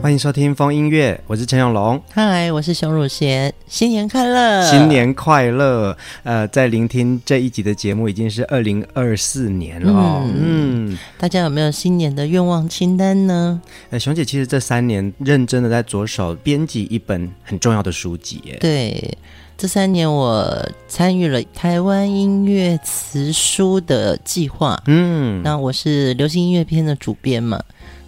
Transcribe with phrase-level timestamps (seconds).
[0.00, 2.00] 欢迎收听风音乐，我是陈永龙。
[2.12, 4.64] 嗨，我是熊汝贤，新年快乐！
[4.70, 5.96] 新年快乐！
[6.22, 10.22] 呃，在聆听这一集的节目已经是二零二四年了哦。
[10.24, 13.60] 嗯，嗯，大家有没有新年的愿望清单呢？
[13.90, 18.56] 呃，熊姐其实这三年认真的在着手编辑一本很重要的书籍。
[18.60, 19.18] 对，
[19.56, 20.48] 这三年我
[20.86, 24.80] 参与了台湾音乐词书的计划。
[24.86, 27.60] 嗯，那我是流行音乐篇的主编嘛。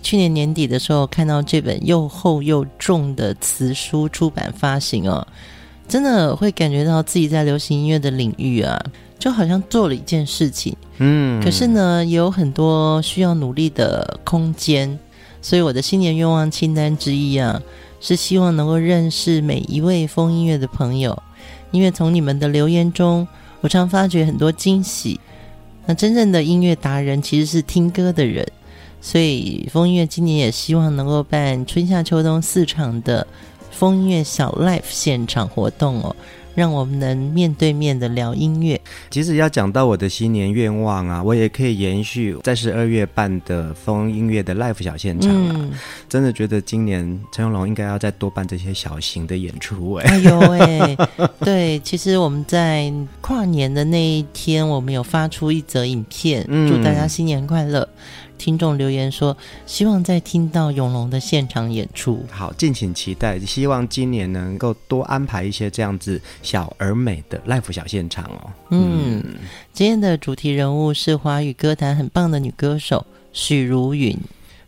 [0.03, 5.27] 去年年底的时候，看到这本又厚又重的词书出版发行哦，
[5.87, 8.83] 真的会感觉到自己在流行音乐的领域啊，
[9.19, 10.75] 就好像做了一件事情。
[10.99, 14.99] 嗯，可是呢，也有很多需要努力的空间。
[15.43, 17.61] 所以我的新年愿望清单之一啊，
[18.01, 21.17] 是希望能够认识每一位风音乐的朋友，
[21.71, 23.27] 因为从你们的留言中，
[23.61, 25.19] 我常发觉很多惊喜。
[25.87, 28.47] 那真正的音乐达人其实是听歌的人。
[29.01, 33.27] 所以，风音乐今年也希望能够办春夏秋冬四场的
[33.71, 36.15] 风音乐小 live 现场活动哦，
[36.55, 38.79] 让我们能面对面的聊音乐。
[39.09, 45.55] 其实要讲到我的新年愿望啊，我也可以延续在十二月办的风音乐的 live 小现场啊。
[45.57, 45.73] 嗯、
[46.07, 47.01] 真的觉得今年
[47.33, 50.11] 陈永龙应该要再多办这些小型的演出哎。
[50.11, 50.99] 哎呦喂，
[51.41, 57.89] 对，其实我们在跨年的那一天，我们有发出一则影片，祝大家新年快乐。
[58.41, 59.37] 嗯听众留言说，
[59.67, 62.25] 希望再听到永隆的现场演出。
[62.31, 63.39] 好，敬请期待。
[63.39, 68.51] 希望今年能够多安排一些这样子小而美的 live 小现场哦。
[68.71, 69.35] 嗯，嗯，
[69.75, 74.19] 今天的主题人物是华语歌坛很棒的女歌手许茹芸。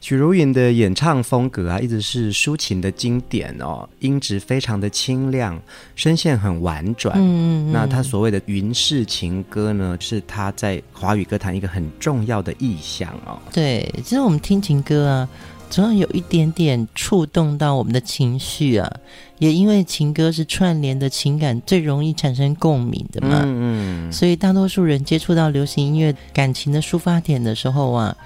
[0.03, 5.57] 许茹芸的演唱风格啊，一直是抒情的经典哦，音质非常的清亮，
[5.95, 7.17] 声线很婉转。
[7.17, 13.39] 嗯，嗯，嗯，那她所谓的云式情歌呢，是她在华语歌坛一个很重要的意象哦。
[13.53, 15.29] 对，其实我们听情歌啊，
[15.71, 18.93] 总要有一点点触动到我们的情绪啊，
[19.39, 23.43] 也因为情歌是串联的情感最容易产生共鸣的嘛。
[23.45, 28.17] 嗯，嗯，所以大多数人接触到流行音乐感情的抒发点的时候啊。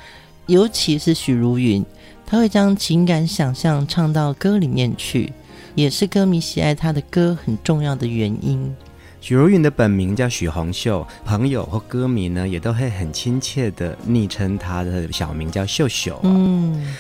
[0.47, 1.85] 尤其是许茹芸，
[2.25, 5.33] 她会将情感想象唱到歌里面去，
[5.75, 8.75] 也是歌迷喜爱她的歌很重要的原因。
[9.21, 16.21] 许茹芸的本名叫许红秀，朋友或歌迷呢也都会很亲切的昵称她的小名叫秀秀。
[16.23, 16.95] 嗯，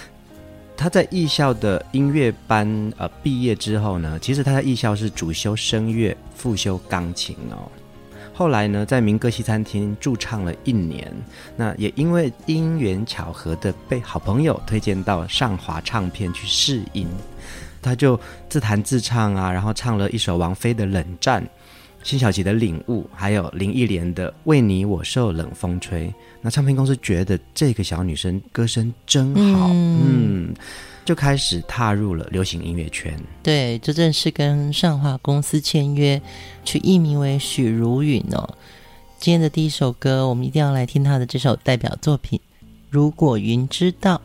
[0.77, 7.71] 她在艺校的音乐班呃毕业之后呢，其实她在艺校是主修声乐，副修钢琴哦。
[8.39, 11.11] 后来呢，在民歌西餐厅驻唱了一年，
[11.57, 17.09] 那也因为因缘巧合的被好朋友推荐到上华唱片去试音，
[17.81, 21.43] 他就自弹自唱啊，然后唱了一首王菲的《冷战》，
[22.03, 26.09] 辛晓琪的《领悟》，还有林忆莲的《为你我受冷风吹》。
[26.43, 30.51] 那唱片公司觉得这个小女生歌声真好，嗯。
[30.51, 30.55] 嗯
[31.07, 36.21] 就开始踏入了流行音乐圈，对，这正是跟上华公司签约，
[36.65, 38.57] 取艺名为许茹芸哦。
[39.21, 42.41] 今天的第一首歌，我们一定要来听她的这首代表作品
[42.91, 44.21] 《如果云知道》。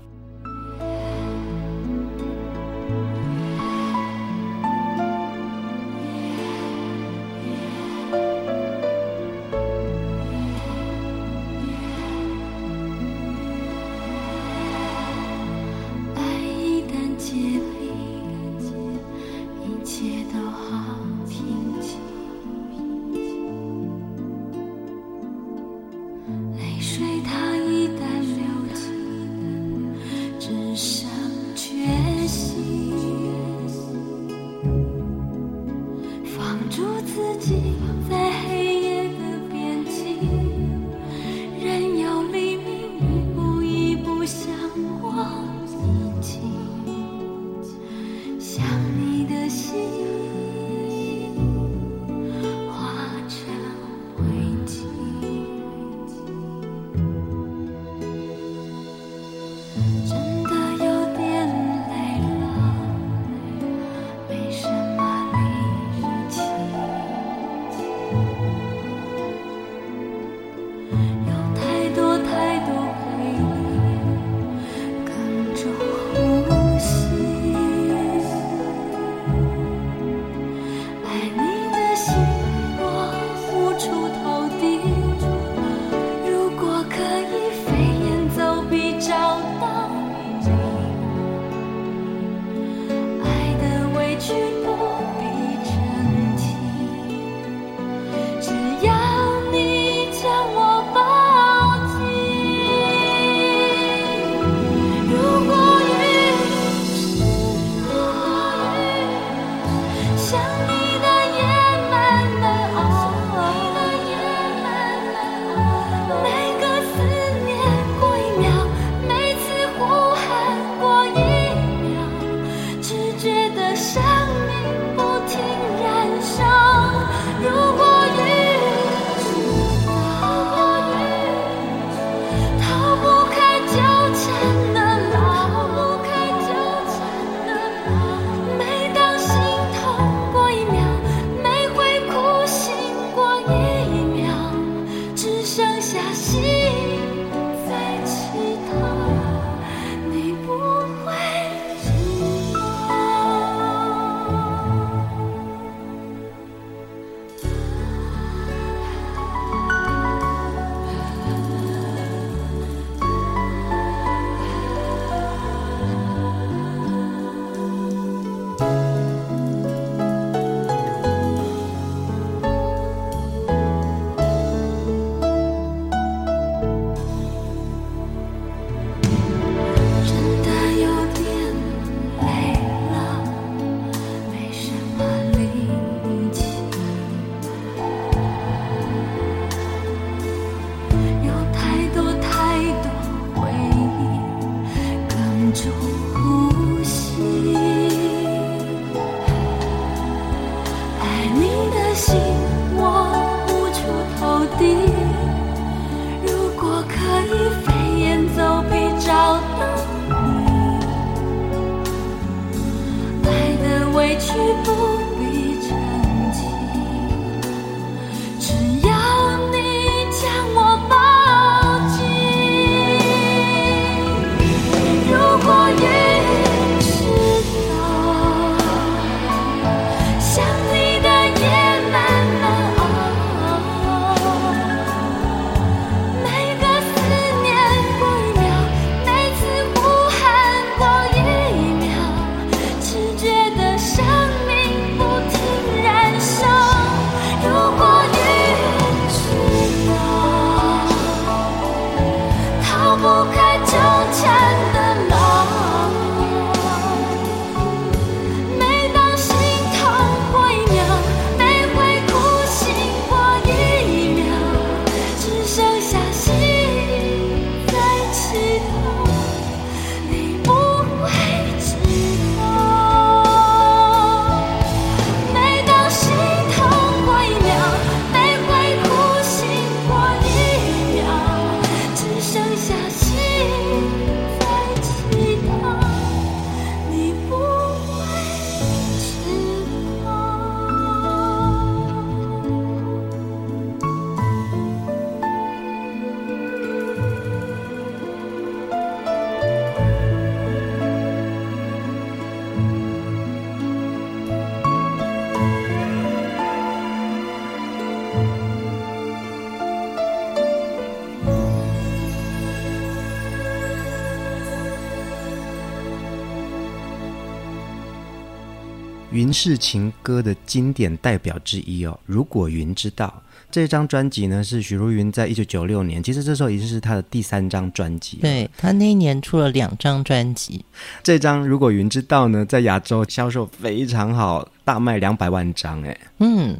[319.31, 321.97] 云是情歌的经典代表之一哦。
[322.05, 328.17] 如果云知道这张专辑呢，是许茹芸在一九九六年，其实这时候已经是她的第三张专辑。
[328.17, 330.65] 对，她那一年出了两张专辑。
[331.01, 335.81] 这张如果云知道呢，在亚洲销售非常好，大卖两百万张。
[335.83, 336.57] 哎，嗯，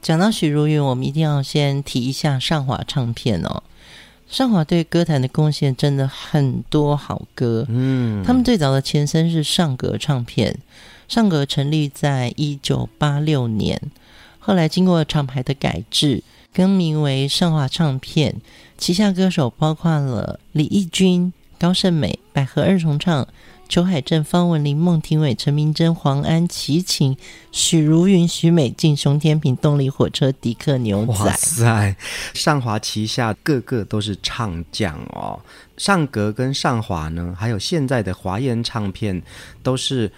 [0.00, 3.62] 讲到许茹芸，我们一定要先提一下上华唱片哦。
[4.30, 7.66] 上华对歌坛的贡献真的很多好歌。
[7.68, 10.56] 嗯，他们最早的前身是上格唱片。
[11.08, 13.82] 上格成立在一九八六年，
[14.38, 16.22] 后来经过厂牌的改制，
[16.54, 18.36] 更名为上华唱片。
[18.78, 23.26] 旗下歌手包括了李翊君、高胜美、百合二重唱、
[23.70, 27.16] 裘海正、方文琳、孟庭苇、陈明真、黄安、齐秦、
[27.52, 31.12] 许茹芸、许美静、熊天平、动力火车、迪克牛仔。
[31.12, 31.96] 哇塞！
[32.34, 35.38] 上华旗下个个都是唱将哦。
[35.76, 39.22] 上格跟上华呢，还有现在的华研唱片，
[39.62, 40.10] 都是。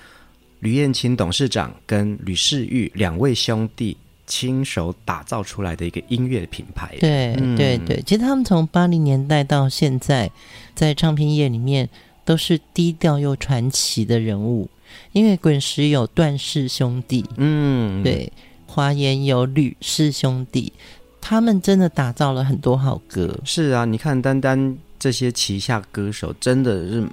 [0.63, 3.97] 吕燕青董事长跟吕世玉两位兄弟
[4.29, 6.95] 亲手打造出来的一个音乐品牌。
[7.01, 10.31] 对对对，其实他们从八零年代到现在，
[10.77, 11.89] 在唱片业里面
[12.25, 14.69] 都是低调又传奇的人物。
[15.13, 18.31] 因为滚石有段氏兄弟，嗯，对，
[18.67, 20.73] 华研有吕氏兄弟，
[21.21, 23.39] 他们真的打造了很多好歌。
[23.45, 27.05] 是啊，你看单单这些旗下歌手，真的是。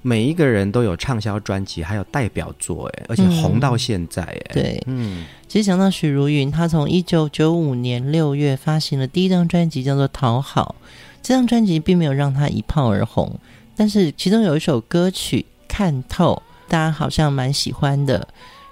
[0.00, 10.76] 每一个人都有畅销专辑，还有代表作，哎，而且红到现在，哎、嗯，对，嗯，其实讲到许茹芸，她从一九九五年六月发行了第一张专辑，叫做《讨好》。
[11.20, 13.38] 这张专辑并没有让她一炮而红，
[13.78, 18.26] 但是其中有一首歌曲《看透》，大家好像蛮喜欢的。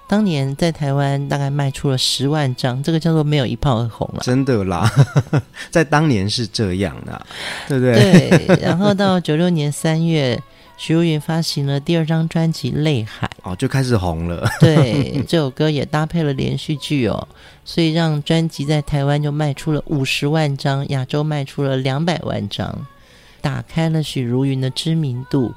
[0.05, 4.19] 当年在台湾大概卖出了十万张，这个叫做没有一炮而红了。
[4.21, 4.91] 真的啦，
[5.71, 7.25] 在当年是这样的，
[7.69, 8.45] 对不对？
[8.47, 10.37] 对，然后到九六年三月。
[10.79, 14.47] 徐若云发行了第二张专辑《泪海》， 哦，就开始红了。
[14.59, 17.27] 对，这首歌也搭配了连续剧哦，
[17.65, 22.85] 所以让专辑在台湾就卖出了五十万张，亚洲卖出了两百万张，
[23.41, 25.53] 打开了许茹芸的知名度。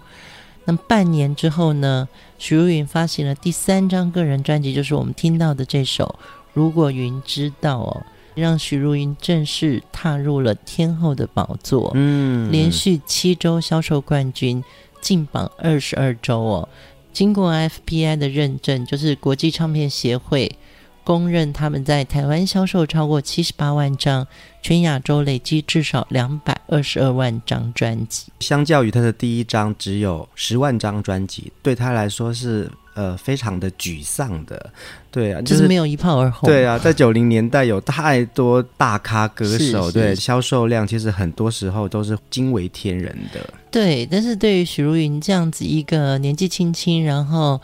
[0.64, 2.08] 那么半年之后呢，
[2.38, 6.18] 许茹芸发行了第三张个人专辑，就是我们听到的这首
[6.52, 8.02] 《如果云知道》哦，
[8.34, 11.90] 让许茹芸正式踏入了天后的宝座。
[11.94, 14.62] 嗯，连续七周销售冠军。
[15.02, 16.68] 进榜二十二周哦，
[17.10, 20.58] 经过 FPI 的认证，就是国际唱片协会
[21.04, 24.26] 公认他们在台湾销售超过七十八万张，
[24.62, 28.32] 全亚洲累计至少两百二十二万张专辑。
[28.40, 32.70] 相较于他的第一张只有十万张专辑，对他来说是。
[32.94, 34.70] 呃，非常的沮丧的，
[35.12, 36.46] 对啊，就是没有一炮而红。
[36.46, 43.40] 对啊，在九零年代有太多大咖歌手，对，销售量其实很多时候都是惊为天人的。
[43.70, 47.58] 对，但是对于许茹芸这样子一个年纪轻轻，然后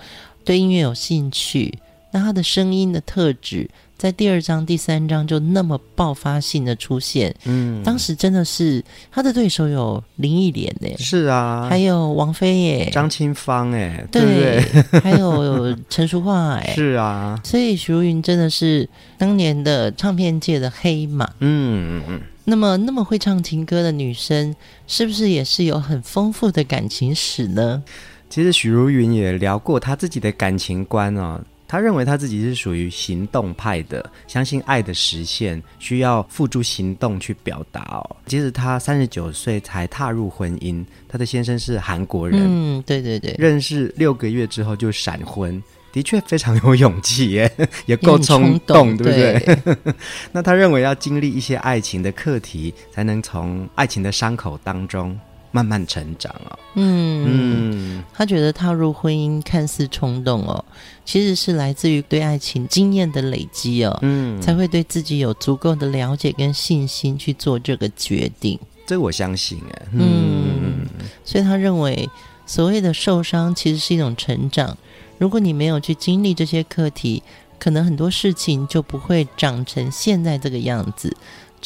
[0.44, 1.76] 对音乐有兴趣，
[2.10, 3.68] 那他的声音的特质。
[3.98, 15.00] 在第二章、第三章就那么爆发性的出现，嗯，当时真的是他的对手有林忆莲呢，是啊，还有王菲耶，张清芳哎，对，对不对？
[15.00, 18.86] 还有 陈淑桦哎，是啊，所以许茹芸真的是
[19.16, 22.20] 当年的唱片界的黑马，嗯嗯嗯。
[22.44, 24.54] 那么那么会唱情歌的女生，
[24.86, 27.82] 是不是也是有很丰富的感情史呢？
[28.28, 31.40] 其实许茹芸也聊过她自己的感情观哦。
[31.68, 38.16] 他认为他自己是属于行动派的，相信爱的实现需要付诸行动去表达哦。
[38.26, 47.50] 即使他三十九岁才踏入婚姻，他的先生是韩国人，嗯，对对对，认识六个月之后就闪婚，的确非常有勇气耶，
[47.86, 49.56] 也够冲动，对不对？
[49.56, 49.94] 对
[50.30, 55.18] 那他认为要经历一些爱情的课题，才能从爱情的伤口当中。
[55.56, 57.24] 慢慢成长哦，嗯。
[57.26, 60.62] 嗯，他觉得踏入婚姻看似冲动哦，
[61.06, 68.60] 其实是来自于对爱情经验的累积哦，嗯，才会对自己有足够的了解跟信心去做这个决定。
[68.86, 70.02] 这我相信哎，嗯，
[70.62, 70.86] 嗯，
[71.24, 72.06] 所以他认为
[72.44, 74.76] 所谓的受伤其实是一种成长。
[75.16, 77.22] 如果你没有去经历这些课题，
[77.58, 81.16] 可能很多事情就不会长成现在这个样子。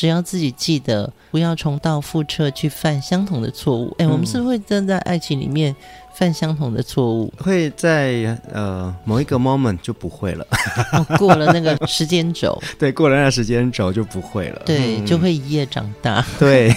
[0.00, 3.94] 只要自己记得不要重蹈覆辙去犯相同的错误。
[3.98, 5.76] 哎，我们是会站在爱情里面
[6.14, 10.46] 犯相同的错误，会在呃某一个 moment 就不会了。
[10.96, 14.62] 哦，过了那个时间轴， 对，过了那个时间轴就不会了。
[14.64, 16.24] 对，嗯、就会一夜长大。
[16.40, 16.74] 对。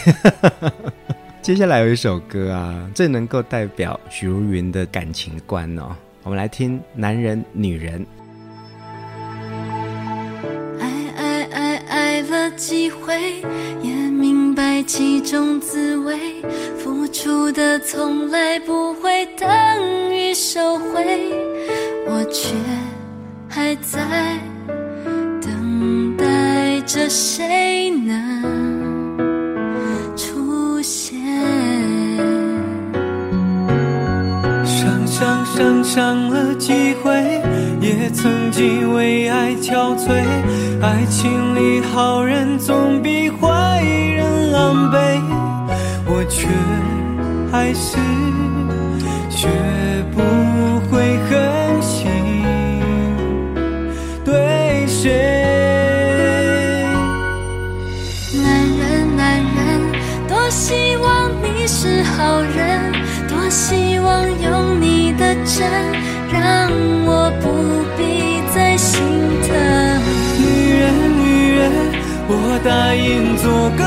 [1.41, 5.95] 接下来有一首歌啊，最能够代表许茹芸的感情观哦。
[6.23, 8.01] 我们来听《男人女人》。
[12.53, 13.41] 机会，
[13.81, 16.17] 也明白其中滋味。
[16.77, 19.49] 付出的从来不会等
[20.11, 21.31] 于收回，
[22.07, 22.55] 我却
[23.47, 24.37] 还在
[25.41, 28.41] 等待着谁能
[30.15, 31.19] 出现
[35.23, 35.45] 上？
[35.45, 37.13] 伤伤了几回，
[37.79, 40.21] 也曾经为爱憔悴。
[40.81, 45.21] 爱情里好人总比坏人狼狈，
[46.05, 46.47] 我却
[47.49, 47.97] 还是
[49.29, 49.47] 学
[72.63, 73.82] 答应做个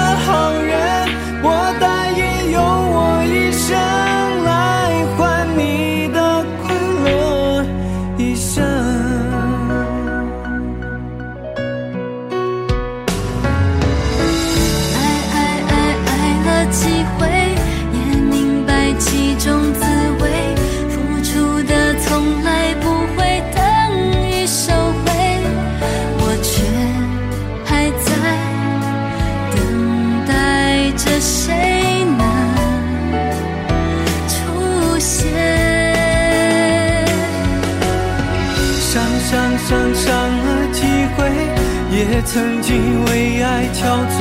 [42.37, 44.21] 曾经为爱憔悴，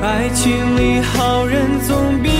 [0.00, 2.30] 爱情里好人总比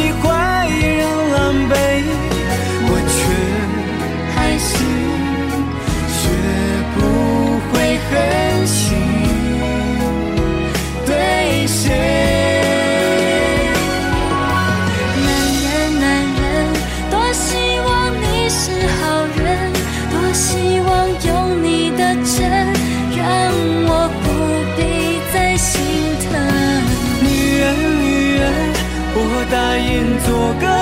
[29.54, 30.74] 答应做个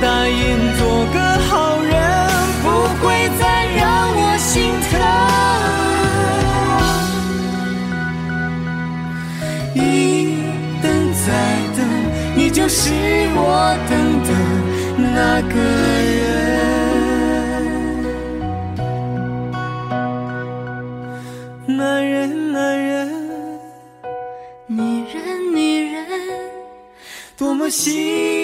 [0.00, 1.92] 答应做个好人，
[2.62, 2.66] 不
[3.00, 3.06] 会
[3.38, 3.42] 再
[3.76, 3.82] 让
[4.14, 4.90] 我心疼。
[9.74, 9.76] 一
[10.82, 10.86] 等
[11.26, 11.26] 再
[11.76, 11.78] 等，
[12.36, 12.92] 你就是
[13.34, 13.38] 我
[13.88, 13.92] 等
[14.24, 14.30] 的
[15.14, 15.54] 那个
[16.14, 16.16] 人。
[21.76, 22.88] 男人，男人。
[24.66, 25.16] 女人，
[25.54, 25.58] 女
[25.92, 25.96] 人
[27.36, 28.37] 多么希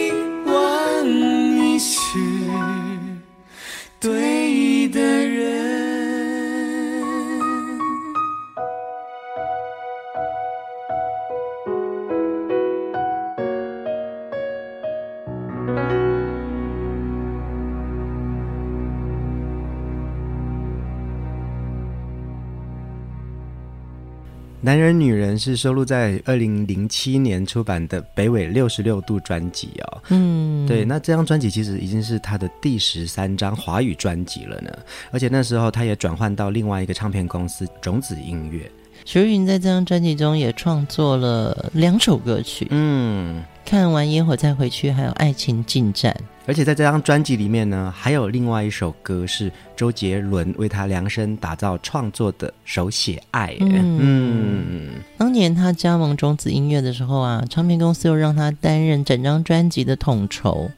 [24.60, 30.02] 男人女人是收录在二零零七年出版的北纬六十六度专辑哦。
[30.08, 34.70] 嗯，对，那这张专辑其实已经是他的第十三张华语专辑了呢。
[35.10, 38.70] 而且那时候他也转换到另外一个唱片公司种子音乐。
[39.04, 46.14] 许茹芸在这张专辑中也创作了两首歌曲，嗯，看完烟火再回去，还有爱情进展。
[46.46, 53.56] 而且在这张专辑里面呢，还有另外一首歌是周杰伦为他量身打造创作的手写爱。
[53.60, 60.70] 嗯，嗯，当年他加盟种子音乐的时候啊，唱片公司又让他担任整张专辑的统筹。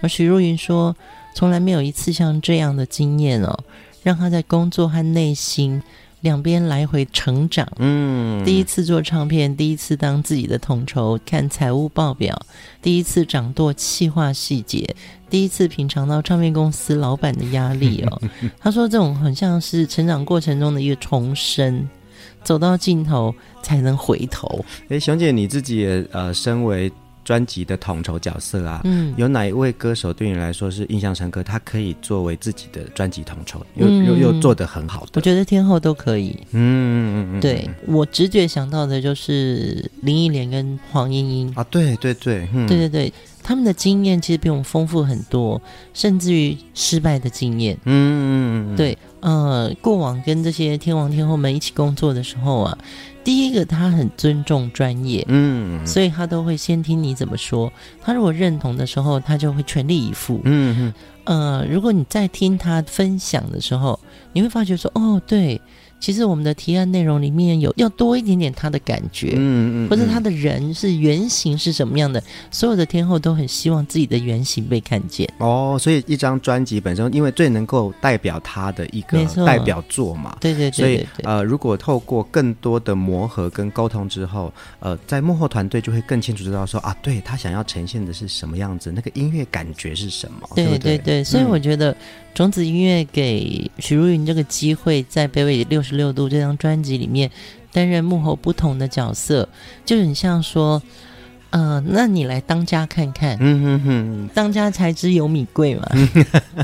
[0.00, 0.96] 而许茹芸说，
[1.34, 3.56] 从来没有一次像这样的经验哦，
[4.02, 5.80] 让他在工作和内心
[6.26, 7.64] 两边来回成长。
[7.78, 12.36] 嗯，第一次做唱片，第一次当自己的统筹，看财务报表，
[12.82, 14.96] 第一次掌舵企划细节，
[15.30, 18.20] 第一次品尝到唱片公司老板的压力哦。
[18.58, 21.88] 他说这种很像是成长过程中的一个重生，
[22.42, 24.64] 走到尽头才能回头。
[24.88, 26.90] 哎，熊姐你自己也呃，身为。
[27.26, 31.42] 专辑的统筹角色啊，嗯，有哪一位歌手对你来说是印象深刻？
[31.42, 35.10] 他可以作为自己的专辑统筹，又、嗯、又又做得很好的。
[35.16, 36.38] 我觉得天后都可以。
[36.52, 43.12] 嗯嗯嗯，对，我直觉想到的就是林忆莲跟黄莺莺啊，对对对，嗯、对对对，
[43.42, 45.60] 他们的经验其实比我们丰富很多，
[45.94, 47.76] 甚至于失败的经验。
[47.86, 52.78] 嗯嗯嗯，对，呃，过往跟这些天王天后们一起工作的时候啊。
[53.24, 57.72] 第一个，他很尊重专业，嗯，所以他都会先听你怎么说。
[58.00, 60.94] 他如果认同的时候，他就会全力以赴，嗯嗯。
[61.24, 63.98] 呃，如果你在听他分享的时候，
[64.32, 65.60] 你会发觉说，哦，对。
[65.98, 75.28] 其实我们的提案内容里面有要多一点点他的感觉，嗯嗯，嗯，或者他的人是原型是什么样的，所有的天后都很希望自己的原型被看见。
[75.38, 90.78] 哦，所以一张专辑本身，因为最能够代表他的一个代表作嘛，对对对，对，所以呃，如果透过更多的磨合跟沟通之后，呃，在幕后团队就会更清楚知道说啊，对他想要呈现的是什么样子，那个音乐感觉是什么，对对？
[90.78, 91.90] 对，对，所以我觉得。
[91.90, 91.96] 嗯
[92.36, 97.30] 种子音乐给许茹芸这个机会，在北纬六十六度这张专辑里面
[97.72, 99.48] 担任幕后不同的角色，
[99.86, 100.82] 就很像说，
[101.48, 105.88] 呃，那你来当家看看，嗯哼哼，当家才知有米贵嘛。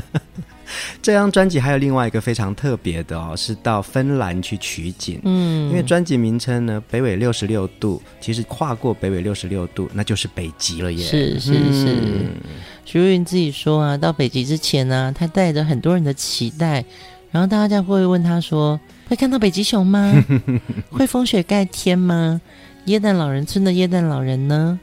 [1.01, 5.19] 这张专辑还有另外一个非常特别的哦，是到芬兰去取景。
[5.23, 11.05] 嗯，因为专辑名称呢，北纬六十六度，其实跨过北纬六十六度，那就是北极了耶。
[11.05, 11.97] 是是是，
[12.85, 16.83] 徐若云自己说啊，到北极之前呢、啊，他带着很多人的期待，
[17.31, 20.13] 然后大家会问他说，会看到北极熊吗？
[20.91, 22.39] 会风雪盖天吗？
[22.85, 24.79] 耶诞老人村的耶诞老人呢？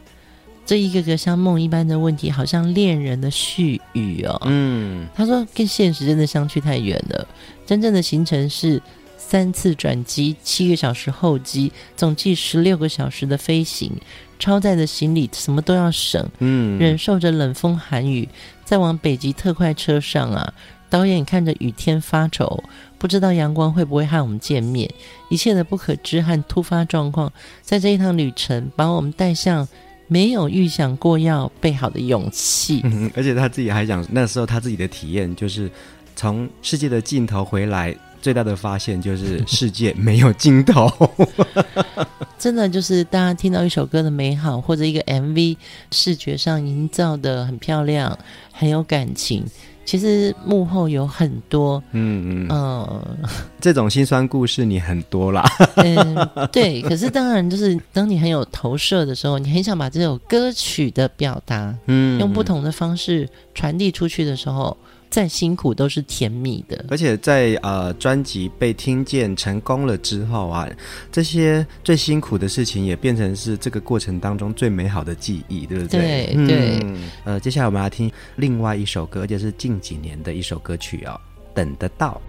[0.66, 4.40] 这一个个像梦一般的问题，好像恋人的絮语哦。
[4.44, 7.26] 嗯，他说跟现实真的相去太远了。
[7.66, 8.80] 真正的行程是
[9.18, 13.90] 三次转机，七个小时候机，总计十六个小时的飞行。
[14.38, 16.24] 超载的行李什么都要省。
[16.38, 18.28] 嗯，忍受着冷风寒雨，
[18.64, 20.54] 在往北极特快车上啊，
[20.88, 22.62] 导演看着雨天发愁，
[22.96, 24.88] 不知道阳光会不会和我们见面。
[25.30, 29.66] 一切的不可知和突发状况，在这一趟旅程把我们带向。
[30.12, 35.70] 没有预想过要备好的勇气，嗯，而且他自己还讲，那时候他自己的体验就是
[36.16, 40.90] 从世界的尽头回来，最大的发现就是世界没有尽头。
[42.36, 45.56] 真的就是大家听到一首歌的美好，或者一个 MV
[45.92, 48.18] 视觉上营造的很漂亮，
[48.50, 49.44] 很有感情。
[49.90, 53.18] 其实幕后有很多，嗯嗯，呃，
[53.60, 55.44] 这种心酸故事你很多啦。
[55.74, 56.14] 嗯，
[56.52, 56.80] 对。
[56.82, 64.76] 可是当然，就是当你很有投射的时候，你很想把这首歌曲的表达，嗯，用不同的方式传递出去的时候。
[65.10, 70.68] 再辛苦都是甜蜜的，而且在呃专辑被听见成功了之后啊，
[71.10, 76.32] 这些最辛苦的事情也变成是这个过程当中最美好的记忆，对不对？
[76.32, 76.86] 对对。
[77.24, 81.20] 呃，接下来我们要听另外一首歌，而且是近几年的一首歌曲哦，
[81.54, 82.20] 《等得到》。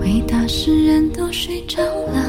[0.00, 2.28] 伟大诗人都睡着了，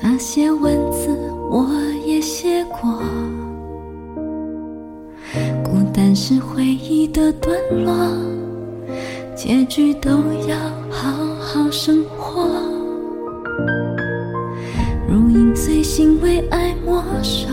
[0.00, 1.08] 那些文字
[1.50, 1.68] 我
[2.06, 3.02] 也写过。
[5.62, 7.92] 孤单是回忆的段落，
[9.34, 10.10] 结局都
[10.48, 10.56] 要
[10.90, 12.48] 好好生活。
[15.08, 17.48] 如影随形为爱默守，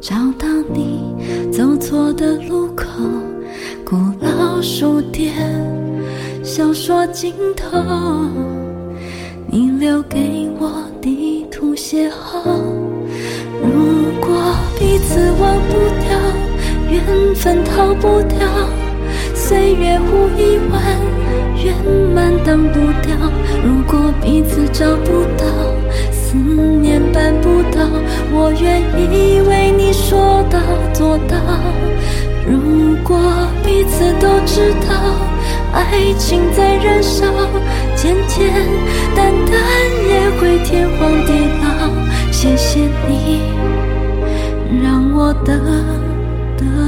[0.00, 1.14] 找到你
[1.52, 2.86] 走错的路口，
[3.84, 5.34] 古老书店，
[6.42, 7.78] 小说尽头，
[9.46, 12.42] 你留给我地图邂逅。
[13.60, 14.28] 如果
[14.78, 15.97] 彼此忘不，
[17.40, 18.38] 分逃不掉，
[19.32, 20.82] 岁月无一完，
[21.64, 21.72] 圆
[22.12, 23.14] 满挡不掉。
[23.64, 25.46] 如果彼此找不到，
[26.10, 27.86] 思念办不到，
[28.32, 30.58] 我愿意为你说到
[30.92, 31.36] 做到。
[32.44, 33.16] 如果
[33.64, 34.96] 彼此都知道，
[35.72, 37.24] 爱情在燃烧，
[37.94, 38.50] 简简
[39.14, 39.54] 单单
[40.08, 41.88] 也会天荒地老。
[42.32, 43.40] 谢谢你，
[44.82, 45.56] 让我得
[46.56, 46.87] 得。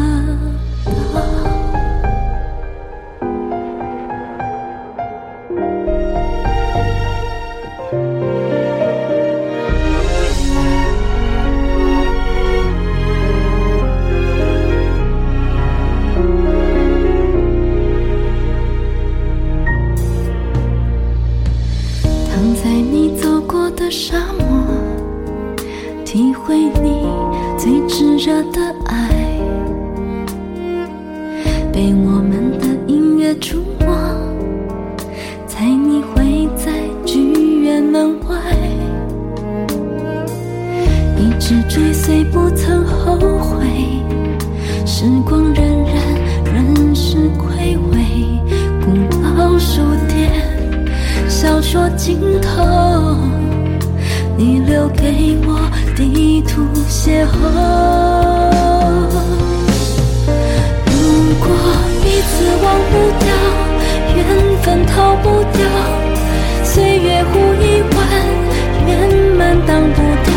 [69.67, 70.29] 当不到。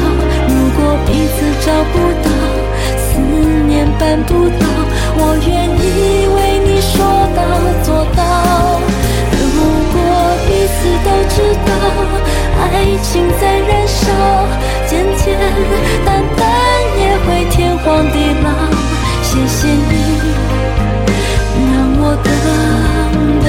[0.47, 2.27] 如果彼此找不到，
[2.97, 3.19] 思
[3.67, 4.65] 念办不到，
[5.15, 5.83] 我愿意
[6.35, 6.95] 为你说
[7.35, 7.39] 到
[7.83, 8.21] 做到。
[9.31, 9.37] 如
[9.93, 9.95] 果
[10.47, 11.69] 彼此都知道，
[12.61, 12.63] 爱
[13.01, 14.01] 情在燃烧，
[14.87, 15.23] 简简
[16.05, 16.07] 单
[16.37, 16.41] 单
[16.99, 18.47] 也会天荒地老。
[19.23, 19.91] 谢谢你，
[21.55, 22.27] 让我等
[23.43, 23.47] 得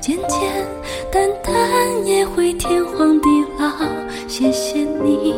[0.00, 0.40] 简简
[1.12, 3.70] 单单也会天荒地老。
[4.26, 5.34] 谢谢你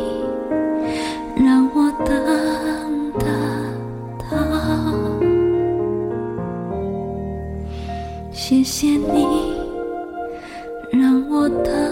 [1.35, 2.15] 让我等
[3.19, 3.25] 得
[4.19, 4.27] 到。
[8.31, 9.53] 谢谢你，
[10.91, 11.82] 让我等。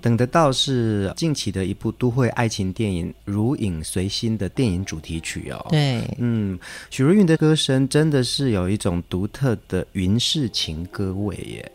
[0.00, 5.66] 等得到是近期的一部都会爱情电影《如影随心》的电影主题曲哦。
[5.68, 6.58] 对，嗯，
[6.90, 11.72] 许茹芸的歌声真的是有一种独特的云式情歌味耶。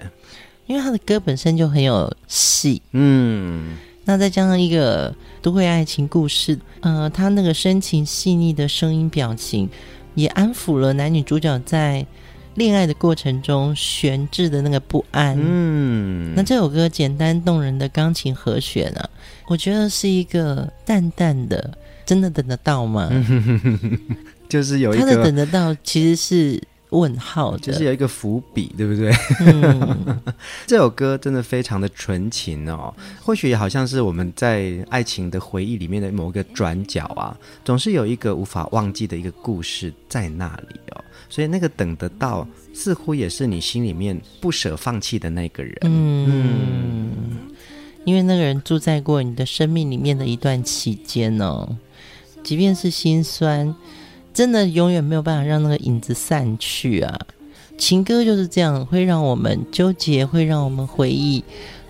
[0.65, 9.69] 因为她的歌本身就很有戏，嗯，那再加上一个都会爱情故事，呃，她那个深情细腻的声音表情，
[10.15, 12.05] 也安抚了男女主角在。
[12.55, 19.09] 恋爱的过程中悬置的那个不安，嗯，那这首歌简单动人的钢琴和弦啊，
[19.47, 23.11] 我觉得是一个淡淡的，真的等得到吗？
[24.47, 29.11] 就是有一个他的等得到其实是问号，就是有一个伏笔，对不对？
[29.39, 30.21] 嗯、
[30.65, 41.03] 这首歌真的非常的纯情哦，或许好像是我们在爱情的回忆里面的某个转角啊，总是有一个无法忘记的一个故事在那里哦。
[41.35, 45.75] 所以那个等得到，似乎也是你心里面不舍放弃的那个人。
[45.81, 47.11] 嗯，嗯，
[48.05, 51.75] 因为那个人住在过你的生命里面的一段期间哦，
[52.41, 53.75] 即便是心酸，
[54.33, 57.19] 真的永远没有办法让那个影子散去啊。
[57.77, 61.43] 情歌就是这样，会让我们纠结，会让我们回忆，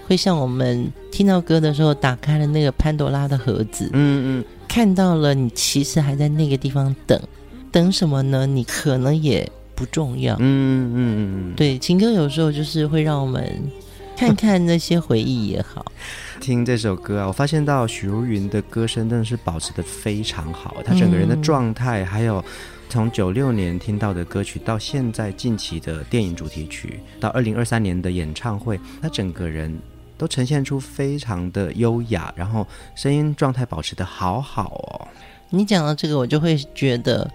[0.08, 3.92] 会像我们听到歌的时候打开了那个潘多拉的盒子。
[3.94, 7.22] 嗯嗯，看到了你其实还在那个地方等。
[7.76, 8.46] 等什么呢？
[8.46, 10.34] 你可能也不重要。
[10.40, 13.70] 嗯嗯嗯，对，情歌有时候就是会让我们
[14.16, 15.86] 看看那些回忆也好。
[16.40, 22.42] 听这首歌啊，我发现到许茹芸的歌声真的是保持的非常好，她整个人的状态，还有
[22.88, 29.78] 从九六年听到的歌曲到现在近期的电影主题曲，到二零二三年的演唱会，她整个人
[30.18, 35.08] 都呈现出非常的优雅，然后声音状态保持的好好哦。
[35.50, 37.30] 你讲到这个，我就会觉得。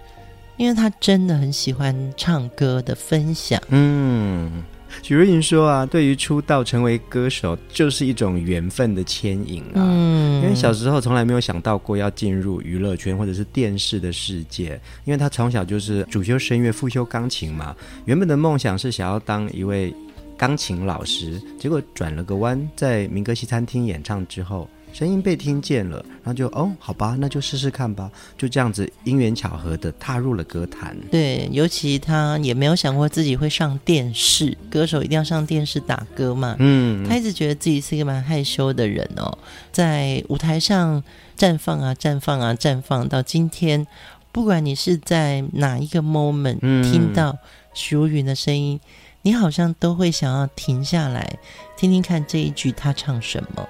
[0.61, 3.59] 因为他真的很喜欢唱歌的分享。
[3.69, 4.61] 嗯，
[5.01, 9.77] 许茹芸说啊，对于出道成为歌手，就是一种缘分的牵引啊。
[9.77, 17.75] 嗯，因为小时候从来没有想到过要进入娱乐圈或者是电视的世界，因为他从小就是主修声乐，副修钢琴嘛。
[18.05, 19.91] 原本的梦想是想要当一位
[20.37, 24.69] 钢琴老师，结果转了个弯，在民歌西餐厅演唱之后。
[24.93, 28.11] 声音被听见了，然后就哦，好吧，那就试试看吧。
[28.37, 30.95] 就这样子，因缘巧合的踏入了歌坛。
[31.09, 36.55] 对，尤其他也没有想过自己会上电视，歌手一定要上电视打歌嘛。
[36.59, 39.37] 嗯，他一直觉得自己是一个蛮害羞的人哦，
[39.71, 41.01] 在舞台上
[41.37, 43.07] 绽放啊，绽放啊，绽放。
[43.07, 43.87] 到今天，
[44.31, 47.37] 不管你是在哪一个 moment、嗯、听到
[47.73, 48.79] 许茹芸的声音，
[49.23, 51.39] 你好像都会想要停下来
[51.77, 53.67] 听听看这一句他唱什么。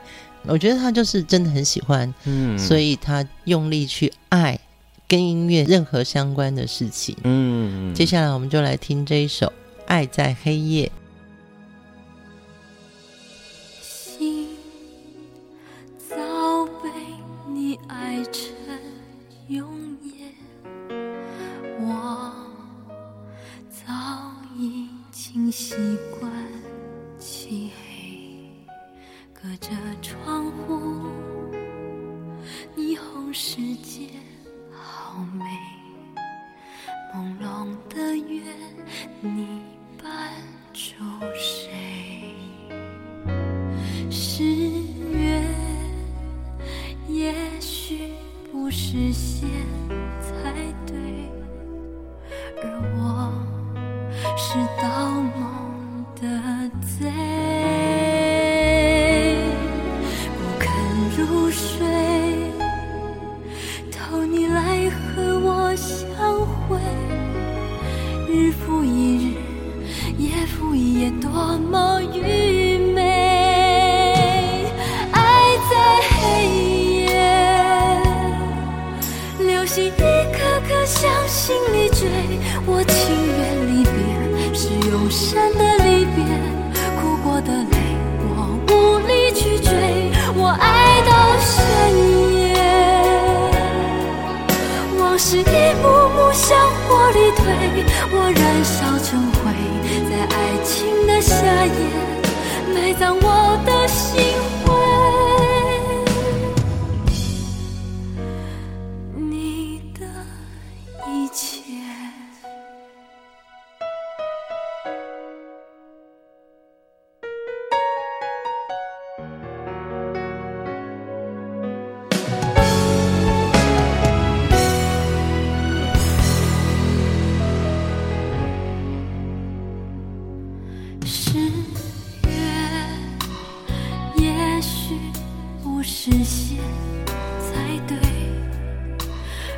[0.48, 4.60] 我觉得他就是真的很喜欢，嗯，所以他用力去爱
[5.08, 7.16] 跟音乐任何相关的事情。
[7.24, 9.48] 嗯，接下来我们就来听这一首
[9.86, 10.92] 《爱在黑夜》。
[13.84, 14.50] 心
[16.10, 16.16] 早
[16.84, 16.90] 被
[17.48, 18.24] 你爱
[30.02, 30.80] 窗户
[32.76, 34.08] 霓虹世界
[34.72, 35.46] 好美
[37.14, 38.42] 朦胧的月
[39.20, 39.62] 你
[40.02, 40.32] 伴
[40.74, 40.96] 着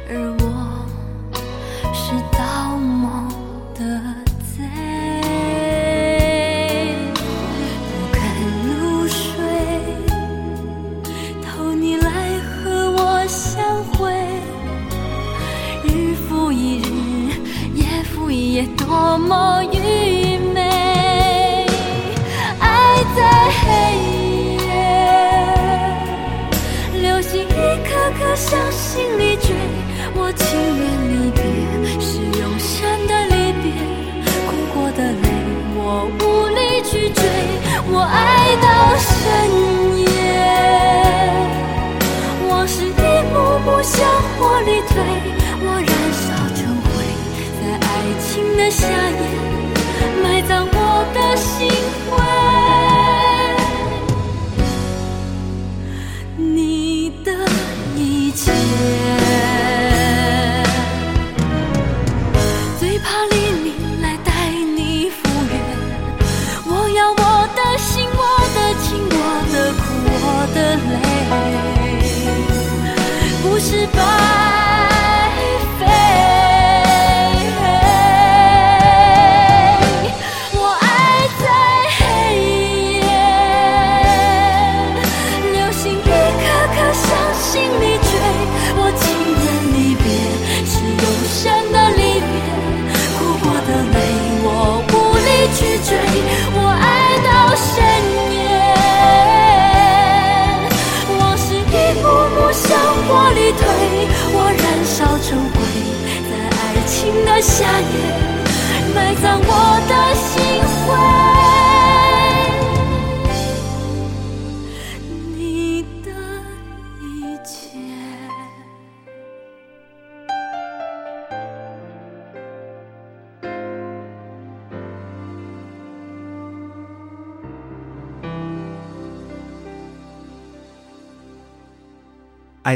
[0.09, 0.42] 而我。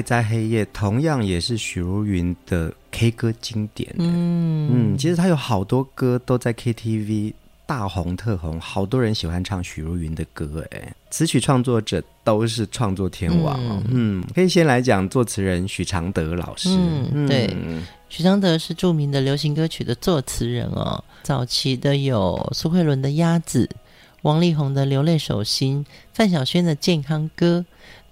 [0.02, 3.94] 在黑夜，同样也是许茹芸的 K 歌经典。
[3.98, 7.34] 嗯嗯，其实他有好多歌都在 KTV
[7.66, 10.66] 大红特红，好多人喜欢唱许茹芸的歌。
[10.72, 13.60] 哎，词曲创作者都是创作天王。
[13.60, 16.70] 嗯，嗯，可以先来讲作词人许常德老师。
[16.70, 17.50] 嗯，对，
[18.10, 21.04] 许常德是著名的流行歌曲的作词人哦。
[21.24, 23.66] 早期的有苏慧伦的《鸭子》，
[24.22, 25.84] 王力宏的《流泪手心》，
[26.14, 27.66] 范晓萱的《健康歌》。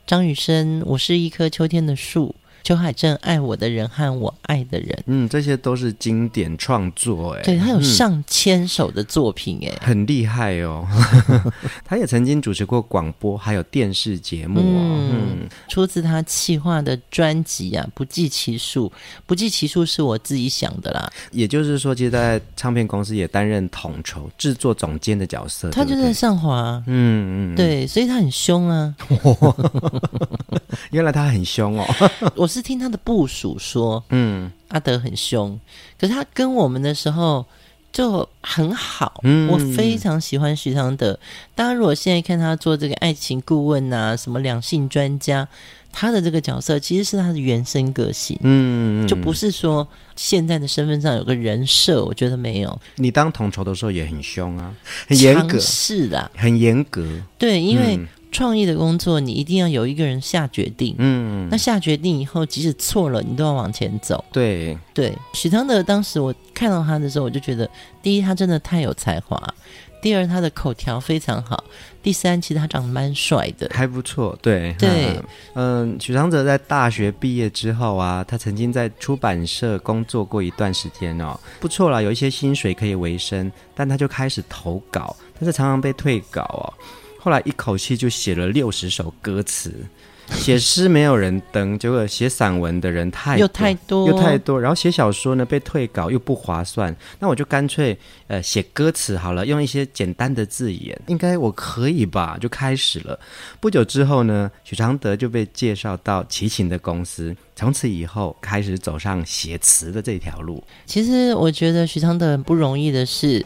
[0.06, 10.84] 张雨生，我是一棵秋天的树；邱海正爱我的人和我爱的人，嗯，这些都是经典创作，哎，对，他有上千首的作品，哎、嗯，很厉害哦。
[11.86, 15.10] 他也曾经主持过广播，还有电视节目哦。
[15.12, 18.91] 嗯，出自他企划的专辑啊，不计其数，
[19.28, 21.08] 不计其数是我自己想的啦。
[21.32, 25.69] 也就是说，其实在唱片公司也担任统筹、制作总监的角色。
[25.69, 28.95] 他就在上华，嗯嗯，对，所以他很凶啊。
[30.89, 31.86] 原来他很凶哦。
[32.36, 35.60] 我是听他的部署说，嗯，阿德很凶，
[35.99, 37.45] 可是他跟我们的时候
[37.91, 41.20] 就很好，嗯，我非常喜欢徐常德。
[41.53, 45.45] 大家如果现在看他做这个爱情顾问啊，什么两性专家，
[45.91, 49.86] 他的这个角色其实是他的原生个性，嗯，就不是说
[50.16, 52.80] 现在的身份上有个人设，我觉得没有。
[52.95, 54.74] 你当统筹的时候也很凶啊，
[55.10, 57.06] 很严格，是的，很严格，
[57.38, 57.99] 对，因为。
[58.36, 60.94] 嗯创意的工作，你一定要有一个人下决定。
[60.98, 64.24] 嗯，那下决定以后，即使错了，你都要往前走。
[64.34, 67.70] 对对，许常德当时我看到他的时候，我就觉得，
[68.04, 69.38] 第一，他真的太有才华；
[70.02, 71.56] 第二，他的口条非常好；
[72.04, 74.38] 第三，其实他长得蛮帅的，还不错。
[74.42, 75.18] 对对，
[75.54, 86.74] 嗯，许常德在大学毕业之后啊，他曾经在出版社工作过一段时间哦，不错啦，有一些薪水可以维生，但他就开始投稿，但是常常被退稿哦。
[87.26, 89.73] 后来一口气就写了六十首歌词，
[90.30, 97.97] 写诗没有人登，结果写散文的人太又太多又太多，然后写小说呢被退稿又不划算，那我就干脆
[98.28, 102.38] 呃写歌词好了，用一些简单的字眼，应该我可以吧？
[102.39, 103.19] 就开始了。
[103.59, 110.63] 不久之后呢，许常德就被介绍到齐秦的公司，从此以后开始走上写词的这条路。
[110.86, 113.43] 其实我觉得许常德很不容易的是。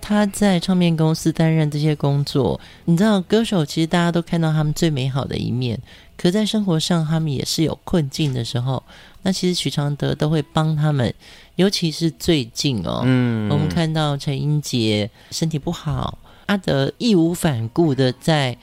[0.00, 5.78] 他在唱片公司担任这些工作，你知道，歌手其实大家都看到他们最美好的一面，
[6.16, 8.82] 可在生活上他们也是有困境的时候。
[9.22, 11.12] 那其实许常德都会帮他们，
[11.56, 18.56] 尤其是最近哦，嗯，我们看到陈英杰身体不好，阿德义无反顾的在。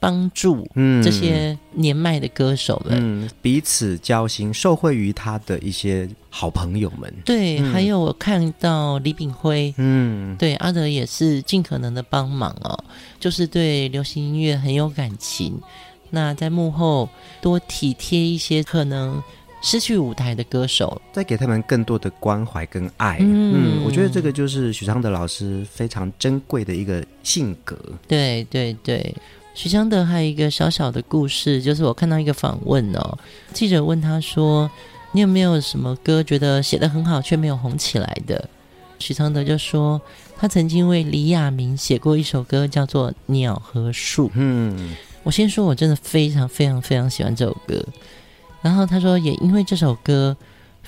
[0.00, 0.66] 帮助
[1.04, 7.12] 这些年迈的歌手们，嗯嗯、彼此交心，受惠于他的一些好朋友们。
[7.22, 12.82] 对，嗯、还有我看到李炳辉，嗯，对，阿德也是尽可能的帮忙哦，
[13.20, 15.60] 就是对流行音乐很有感情。
[16.08, 17.06] 那在幕后
[17.42, 19.22] 多体贴一些可能
[19.62, 23.18] 失去舞台的歌手，再给他们更多的关怀跟爱。
[23.20, 27.76] 嗯，嗯，我觉得这个就是许常德老师非常珍贵的一个性格。
[28.08, 29.14] 对对对。
[29.62, 33.18] 许昌德还有一个小小的故事，就是我看到一个访问哦，
[33.52, 34.70] 记者问他说
[35.12, 38.48] ：“你有没有什么歌觉得写得很好却没有红起来的？”
[38.98, 40.00] 许昌德就说
[40.38, 47.84] ：“他曾经为李亚明写过一首歌，叫做《鸟和树》。”嗯，我先说，我真的非常非常非常喜欢这首歌。
[48.62, 50.34] 然后他说，也因为这首歌。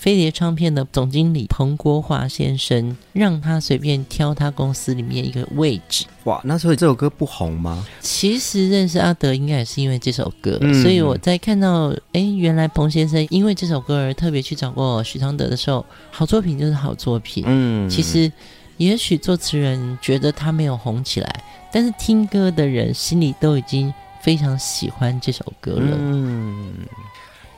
[0.03, 6.07] 飞碟唱片的总经理彭国华先生让他随便挑他公司里面一个位置。
[6.25, 7.87] 哇，那所以这首歌不红吗？
[8.01, 17.45] 其实认识阿德应该也是因为这首歌，嗯、所以我在看到哎，原来彭先生因为这首歌而特别去找过许常德的时候，好作品就是好作品。
[17.47, 18.33] 嗯，其实
[18.79, 25.97] 也许作词人觉得他没有红起来，但是听歌的人心里都已经非常喜欢这首歌了。
[25.97, 26.75] 嗯。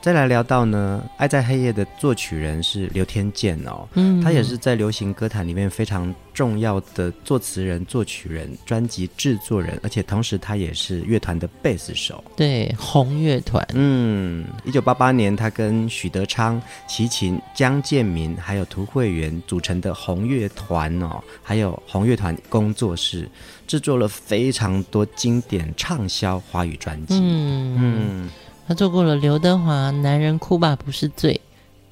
[0.05, 12.22] 再来聊到呢，《爱在黑夜》的作曲人是刘天健哦，嗯，他也是在流行歌坛里面非常重要的作词人、作曲人、专辑制作人，而且同时他也是乐团的贝斯手。
[12.36, 13.66] 对，红乐团。
[13.72, 23.26] 嗯，一九八八年，他跟许德昌、齐秦、江建民还有涂惠源组成的红乐团哦，还有红乐团工作室，
[23.66, 27.14] 制作了非常多经典畅销华语专辑。
[27.14, 27.76] 嗯。
[27.80, 28.30] 嗯
[28.66, 31.40] 他做过了刘德华《男人哭吧不是罪》，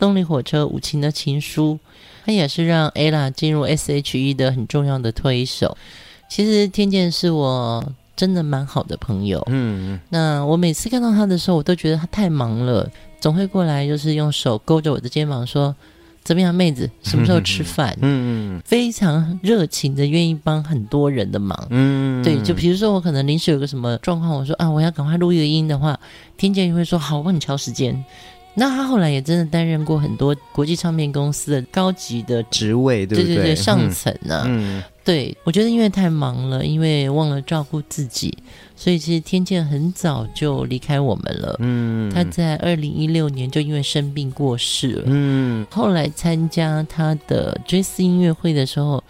[0.00, 1.78] 动力火车《无情的情书》，
[2.24, 5.76] 他也是让 Ella 进入 S.H.E 的很重要的推手。
[6.28, 7.84] 其实天健是我
[8.16, 15.74] 真的蛮好的朋友，嗯，那我每次看到他的时候，我都觉得他太忙了，总会过来就是用手勾着我的肩膀说。
[16.24, 16.88] 怎么样，妹子？
[17.02, 17.96] 什么时候吃饭？
[18.00, 21.66] 嗯嗯，非常热情的，愿意帮很多人的忙。
[21.70, 25.98] 嗯，对，就比如说我可能临时有个什么状况，我说啊，我要赶快录一个音的话，
[26.36, 28.04] 天健就会说好，我帮你调时间。
[28.54, 33.34] 那他后来也真的担任过很多国际唱片公司的高级的职位，对不对？
[33.34, 34.44] 对对对，上层啊。
[34.46, 38.36] 嗯，对，我觉得因为太忙了，因为忘了照顾自己，
[38.82, 41.54] 所以其实天健很早就离开我们了。
[41.60, 45.02] 嗯，他在二零一六年就因为生病过世了。
[45.06, 49.00] 嗯，后来参加他的追思音乐会的时候，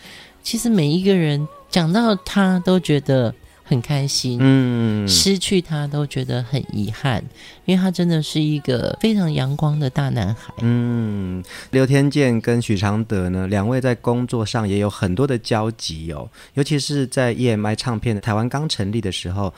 [0.43, 7.23] 其实每一个人讲到他都觉得很开心，嗯，失去他都觉得很遗憾，
[7.65, 10.53] 因为他真的是一个非常阳光的大男孩。
[10.61, 19.55] 嗯，刘天健跟许常德呢，两位在工作上也有很多的交集哦，尤其是在 EMI 唱片台湾刚成立的时候，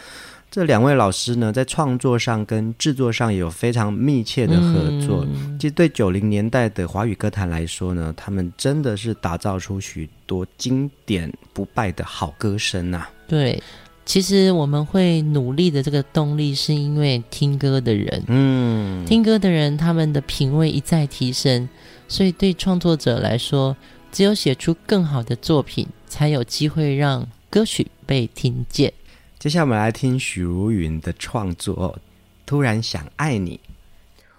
[0.51, 5.27] 这两位老师呢，在创作上跟制作上也有非常密切的合作。
[5.29, 13.11] 嗯、其实对九零年代的华语歌坛来说呢，他们真的是打造出许多经典不败的好歌声呐、啊。
[13.27, 13.61] 对。
[14.05, 21.69] 其实我们会努力的这个动力，是因为听歌的人，嗯，听歌的人他们的品味一再提升，
[22.07, 23.77] 所以对创作者来说，
[24.13, 28.93] 只有写出更好的作品，才有机会让歌曲被听见。
[29.39, 31.99] 接下来我们来听许茹芸的创作
[32.47, 33.59] 《突然想爱你》。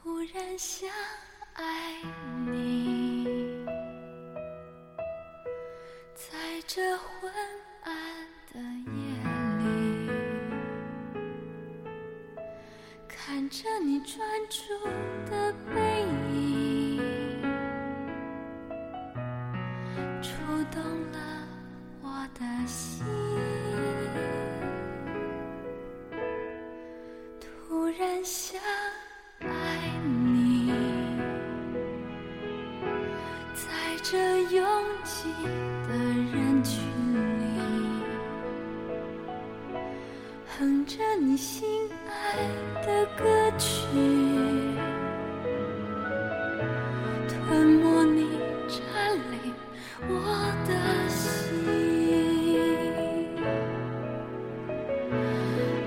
[0.04, 0.88] 突然想
[1.54, 1.64] 爱
[2.52, 3.28] 你，
[6.16, 6.32] 在
[6.68, 6.82] 这
[13.56, 14.74] 着你专注
[15.32, 15.80] 的背
[16.34, 17.42] 影，
[20.22, 20.30] 触
[20.70, 20.84] 动
[21.14, 21.48] 了
[22.02, 23.06] 我的心。
[27.40, 28.60] 突然想
[29.40, 29.48] 爱
[30.04, 30.74] 你，
[33.54, 34.18] 在这
[34.54, 34.68] 拥
[35.06, 35.32] 挤
[35.88, 36.84] 的人群
[37.40, 37.42] 里，
[40.60, 42.75] 哼着你心爱。
[42.86, 43.24] 的歌
[43.58, 43.76] 曲，
[47.28, 48.28] 吞没你，
[48.68, 48.78] 占
[49.32, 49.36] 领
[50.08, 50.14] 我
[50.68, 50.70] 的
[51.10, 51.20] 心，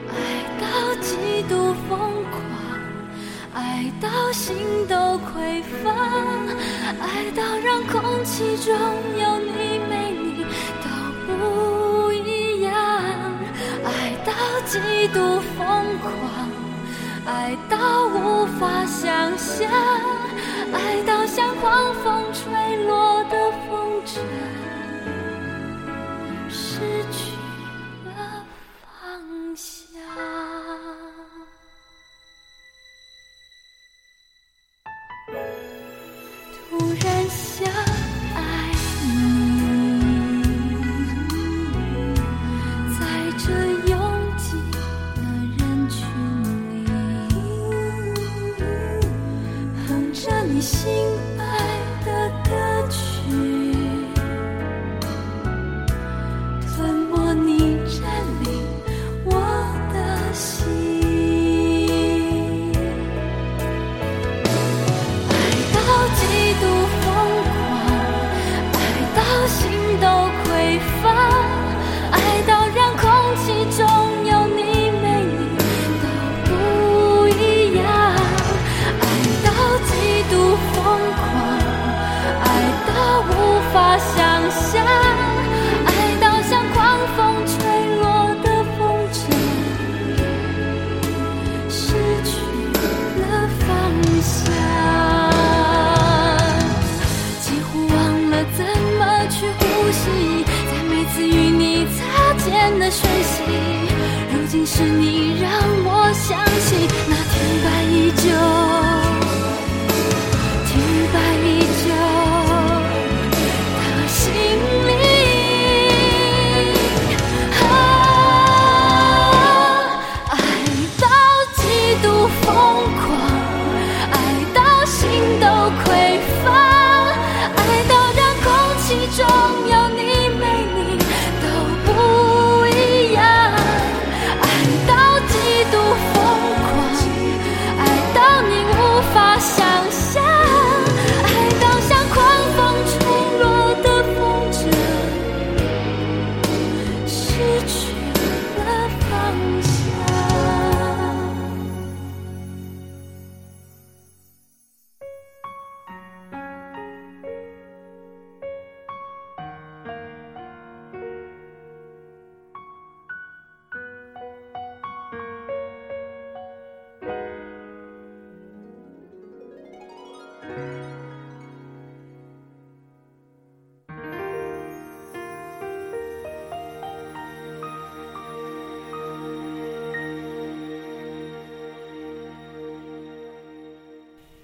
[0.08, 0.12] 爱
[0.60, 0.64] 到
[1.00, 1.06] 极
[1.48, 1.90] 度疯
[2.32, 2.36] 狂，
[3.54, 3.56] 爱
[4.00, 4.56] 到心
[4.88, 5.86] 都匮乏，
[7.00, 10.44] 爱到让空气中有你没你
[10.82, 10.86] 都
[11.26, 12.72] 不一样，
[13.84, 13.86] 爱
[14.26, 14.32] 到
[14.66, 15.58] 极度疯
[16.00, 16.57] 狂。
[17.30, 19.70] 爱到无法想象，
[20.72, 23.37] 爱到像狂风吹落的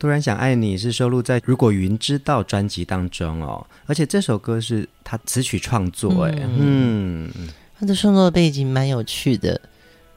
[0.05, 7.31] 突然想爱你是收录在《如果云知道》专辑当中哦，而且这首歌是他词曲创作，哎，嗯，
[7.75, 9.61] 他他的创作背景蛮有趣的，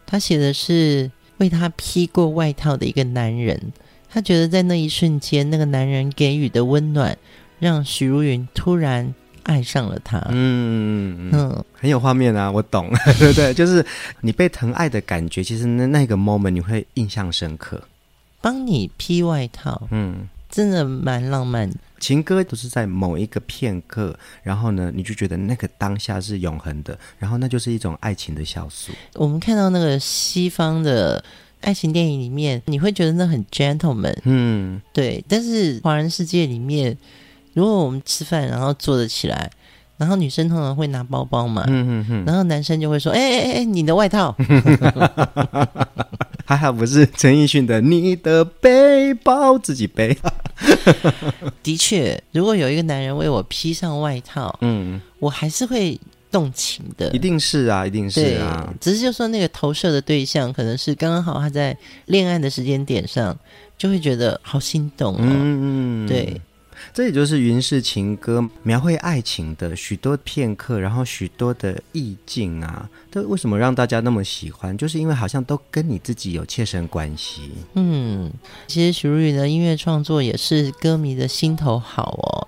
[0.06, 3.58] 他写的是为他披过外套的一个男人，
[4.10, 7.18] 他觉得在那一瞬间，那个男人给予的温暖，
[7.60, 9.14] 让许茹芸突然
[9.44, 10.18] 爱上了他。
[10.32, 11.30] 嗯。
[11.32, 13.86] 嗯，很有画面啊，我懂， 对对，就是
[14.22, 17.82] 你被疼爱的感觉，其实那那个 moment 你会印象深刻。
[18.42, 21.72] 帮你披外套，嗯，真的蛮浪漫。
[22.00, 28.92] 情歌都是在某一个片刻，然后呢，你就觉得那个当下是永恒的，然后那就是一种爱情的酵素。
[29.16, 31.24] 我们看到那个西方的
[31.62, 35.24] 爱情电影里面，你会觉得那很 gentleman，嗯，对。
[35.28, 36.96] 但是华人世界里面，
[37.54, 39.52] 如果我们吃饭然后坐得起来，
[39.98, 44.36] 然后女生通常会拿包包嘛，嗯嗯嗯，然后男生就会说：“哎哎哎，你的外套。
[46.46, 50.16] ”还好不是陈奕迅的《你的背包自己背》。
[51.62, 56.00] 的确，如果有一个男人为我披上外套，嗯，我还是会
[56.32, 57.12] 动情的。
[57.12, 58.74] 一定是啊，一定是啊。
[58.80, 63.38] 只是就说那个投射的对象，可能是刚刚好他在恋爱的时间点上，
[63.78, 65.20] 就会觉得好心动哦。
[65.20, 66.40] 嗯嗯，对。
[66.94, 74.78] 这也就是云氏情歌描绘爱情的许多片刻，然后许多的意境啊，都为什么让大家那么喜欢？
[74.78, 77.52] 就是因为好像都跟你自己有切身关系。
[77.74, 78.32] 嗯，
[78.68, 82.48] 其实许茹芸的音乐创作也是歌迷的心头好哦，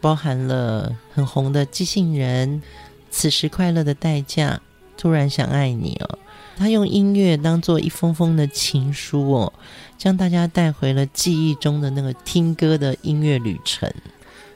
[0.00, 2.48] 包含了很红的《寄信人》、
[3.10, 4.50] 《此时快乐的代价》、
[4.96, 6.18] 《突然想爱你》哦。
[6.56, 9.52] 他用音乐当做一封封的情书哦，
[9.98, 13.92] 将大家带回了记忆中的那个听歌的音乐旅程。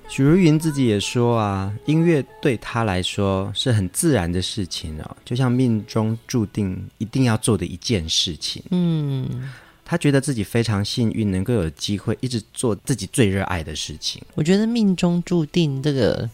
[0.09, 8.63] 许茹芸自己也说啊，音乐对她来说是很自然的事情哦，就像命中注定一定要做的一件事情。
[8.71, 9.51] 嗯，
[9.85, 14.23] 她觉得自己非常幸运，能够有机会一直做自己最热爱的事情。
[14.35, 16.29] 我觉得命中注定这个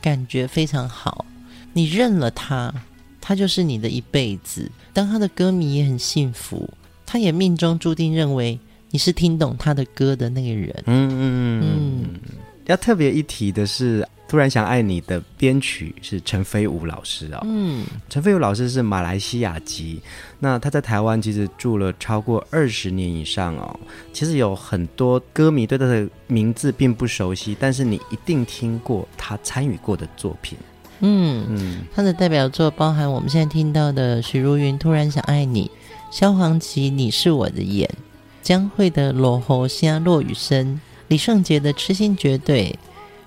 [0.00, 1.26] 感觉非常好，
[1.72, 2.72] 你认了他。
[3.20, 4.70] 他就是你的一辈子。
[4.92, 6.70] 当他的歌迷也很幸福，
[7.06, 8.58] 他也命中注定认为
[8.90, 10.82] 你是听懂他的歌的那个人。
[10.86, 12.20] 嗯嗯嗯。
[12.66, 17.38] 要特别一提的是，《突然想爱你》的编曲是陈飞武老师哦。
[17.44, 20.00] 嗯，陈飞武老师是马来西亚籍，
[20.40, 23.78] 那他在台湾其实住了超过二十年以上哦。
[24.12, 30.58] 其实有很多歌迷对他的名字并不熟悉，但是你一定听过他参与过的作品。
[30.98, 35.66] 嗯嗯，他的代表作包含我们现在听到的许茹芸《突然想爱你》，
[36.10, 37.88] 萧煌奇《你是我的眼》，
[38.42, 42.70] 江蕙的《落喉虾》落雨声，李圣杰的《痴心绝对》，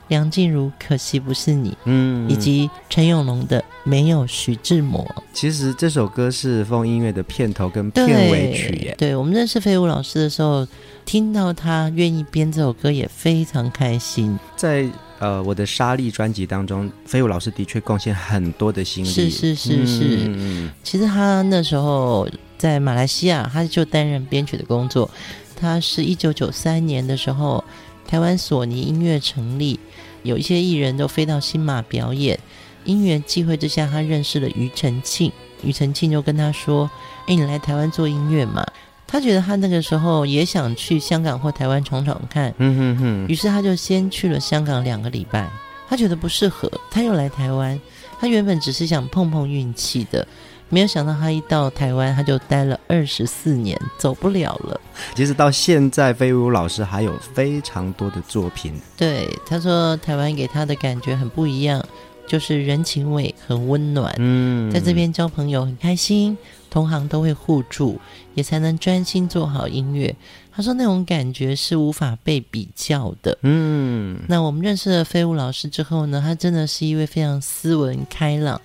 [0.07, 5.03] 梁静茹《可惜不是你》，嗯，以及陈永龙的《没有徐志摩》。
[5.34, 10.65] 其实这首歌是风音乐的片头跟片尾曲对我们认识飞舞老师的时候，
[11.05, 14.39] 听到他愿意编这首歌，也非常开心。
[14.55, 19.09] 在呃，我的沙粒专辑当中，飞舞老师的确贡献很多的心力。
[19.09, 22.25] 是是是是，嗯，其实他那时候
[22.60, 25.10] 在马来西亚，他就担任编曲的工作。
[25.55, 27.64] 他是一九九三年的时候，
[28.05, 29.80] 台湾索尼音乐成立，
[30.24, 32.38] 有一些艺人都飞到新马表演。
[32.86, 35.32] 因缘际会之下，他认识了庾澄庆，
[35.64, 36.89] 庾澄庆就跟他说
[37.28, 38.66] ：“哎，你来台湾做音乐嘛？”
[39.05, 43.28] 他觉得他那个时候也想去香港或台湾闯闯看，嗯哼哼。
[43.28, 45.49] 于是他就先去了香港两个礼拜，
[45.89, 47.80] 他觉得不适合，他又来台湾。
[48.20, 50.28] 他原本只是想碰碰运气的，
[50.70, 54.80] 没有想到他一到台湾，他就待了二十四年，走不了了。
[55.15, 58.74] 其实到现在，飞舞老师还有非常多的作品。
[58.95, 61.84] 对，他说台湾给他的感觉很不一样，
[62.28, 66.38] 就是人情味很温暖，嗯，在这边交朋友很开心。
[66.72, 67.99] 同行都会互助，
[68.36, 70.15] 也才能专心做好音乐。
[70.51, 73.36] 他说那种感觉是无法被比较的。
[73.41, 78.61] 嗯，那我们认识了飞舞老师之后呢，他真的是一位非常斯文开朗、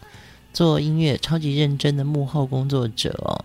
[0.55, 3.45] 做音乐超级认真的幕后工作者哦。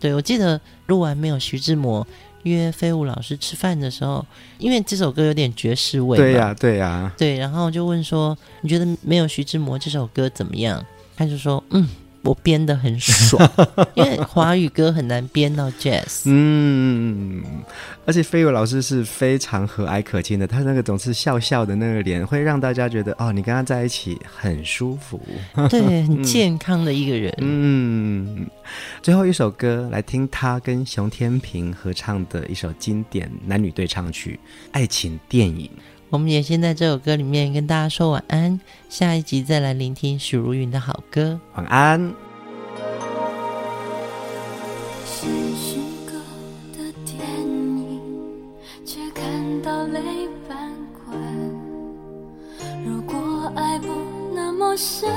[0.00, 2.04] 对，我记得录完没有徐志摩
[2.44, 4.24] 约飞舞老师吃饭的时候，
[4.58, 6.16] 因为这首歌有点爵士味。
[6.16, 7.12] 对呀，对呀。
[7.16, 10.84] 对，然后就问说：“你觉得没有徐志摩这首歌怎么样？”
[11.16, 11.88] 他就说：“嗯。”
[12.28, 13.50] 我编的很爽，
[13.96, 16.24] 因为华语歌很难编到 jazz。
[16.26, 17.42] 嗯，
[18.04, 25.18] 而且飞武老师是非常和蔼可亲的，他那个总是笑笑的那个脸，会让大家觉得哦，你跟他在一起很舒服。
[25.70, 27.34] 对，很健康的一个人。
[27.40, 28.46] 嗯，
[29.00, 34.38] 最后一首歌来听他跟熊天平合唱的一首经典男女对唱曲
[34.72, 35.64] 《爱情电影》。
[36.10, 41.38] 我们也先在这首歌里面跟大家说晚安，下一集再来聆听许茹芸的好歌。
[41.54, 42.14] 晚安。
[52.84, 53.88] 如果爱不
[54.34, 55.08] 那么么深，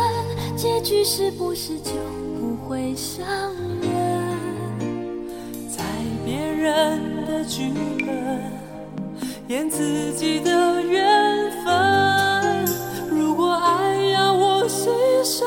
[0.56, 1.92] 结局是不是就
[2.40, 3.28] 不会相
[3.82, 3.92] 认？
[5.68, 5.84] 在
[6.24, 7.70] 别人的剧
[8.00, 8.31] 本
[9.52, 12.66] 演自己的缘分，
[13.10, 14.88] 如果爱要我牺
[15.26, 15.44] 牲，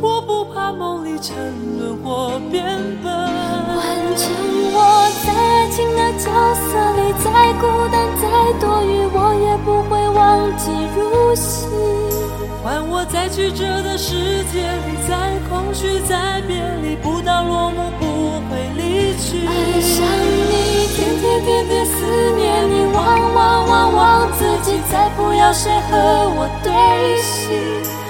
[0.00, 1.36] 我不怕梦里沉
[1.78, 2.64] 沦或变
[3.00, 3.12] 笨。
[3.12, 4.26] 完成
[4.74, 6.26] 我在爱情的角
[6.66, 7.62] 色里，再孤
[7.92, 8.26] 单再
[8.58, 11.68] 多余，我也不会忘记入戏。
[12.64, 19.46] 换我在曲折的世界里，在空虚，在别离，不到落幕不会离去。
[19.46, 20.02] 爱上
[20.50, 21.94] 你，天天天天思
[22.36, 25.96] 念你，忘忘忘忘自己，再不要谁和
[26.36, 26.72] 我对
[27.22, 28.01] 戏。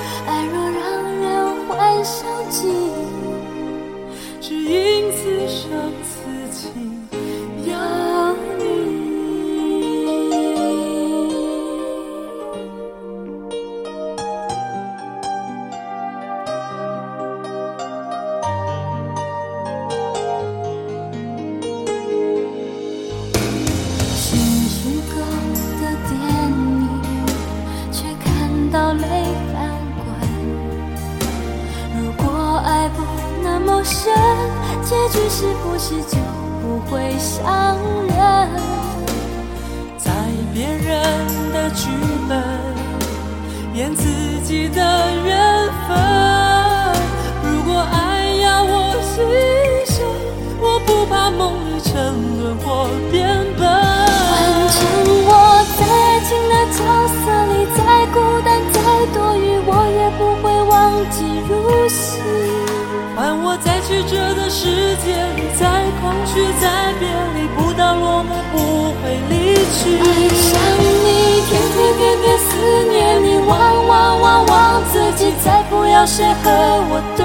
[76.52, 76.58] 和
[76.90, 77.24] 我对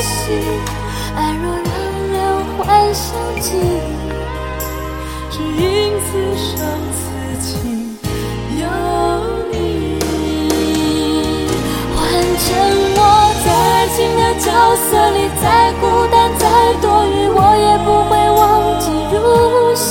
[0.00, 0.08] 戏。
[1.16, 1.70] 爱若让
[2.12, 2.16] 人
[2.56, 2.62] 幻
[2.94, 3.04] 想
[3.40, 3.58] 记忆，
[5.30, 5.66] 只因
[6.06, 6.06] 此
[6.38, 6.48] 生
[6.94, 6.98] 此
[7.42, 7.46] 情
[8.60, 8.62] 有
[9.50, 9.52] 你。
[11.96, 11.98] 换
[12.44, 12.46] 成
[12.94, 12.98] 我
[13.44, 15.18] 在爱情的角色里。
[15.42, 15.44] 再
[15.80, 16.42] 孤单再
[16.80, 18.40] 多余，我也不会忘
[18.78, 19.16] 记入
[19.74, 19.86] 戏。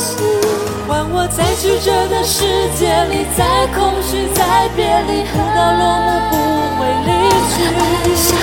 [0.88, 2.46] 换我在曲折的世
[2.80, 6.36] 界里，再空虚，再别离，不到落幕不
[6.80, 7.10] 会离
[7.52, 7.56] 去。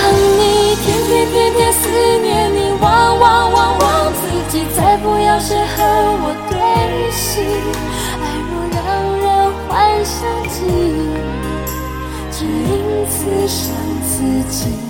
[0.05, 1.89] 想你，天天天天思
[2.21, 5.81] 念你，忘忘忘忘自己，再不要谁和
[6.21, 6.53] 我对
[7.11, 7.41] 戏。
[8.21, 8.85] 爱若让
[9.17, 9.25] 人
[9.67, 11.09] 幻想记忆，
[12.31, 14.13] 只因此生自
[14.47, 14.84] 己。